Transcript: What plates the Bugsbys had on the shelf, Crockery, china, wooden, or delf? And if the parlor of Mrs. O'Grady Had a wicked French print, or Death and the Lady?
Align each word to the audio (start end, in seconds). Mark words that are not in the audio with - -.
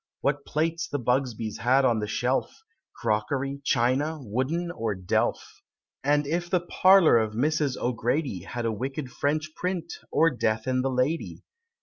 What 0.21 0.47
plates 0.47 0.87
the 0.87 0.97
Bugsbys 0.99 1.59
had 1.59 1.85
on 1.85 1.99
the 1.99 2.07
shelf, 2.07 2.63
Crockery, 2.95 3.61
china, 3.63 4.17
wooden, 4.19 4.71
or 4.71 4.95
delf? 4.95 5.61
And 6.03 6.25
if 6.25 6.49
the 6.49 6.61
parlor 6.61 7.19
of 7.19 7.33
Mrs. 7.35 7.77
O'Grady 7.77 8.39
Had 8.41 8.65
a 8.65 8.71
wicked 8.71 9.11
French 9.11 9.53
print, 9.53 9.93
or 10.11 10.31
Death 10.31 10.65
and 10.65 10.83
the 10.83 10.89
Lady? 10.89 11.43